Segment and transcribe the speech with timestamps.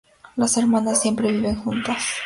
[0.35, 2.01] Las hermanas siempre viven juntas.